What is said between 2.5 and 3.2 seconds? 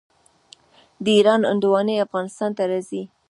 ته راځي.